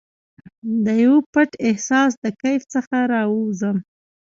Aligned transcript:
دیو 0.85 1.13
پټ 1.31 1.49
احساس 1.67 2.11
د 2.23 2.25
کیف 2.41 2.61
څخه 2.73 2.97
راوزم 3.13 3.77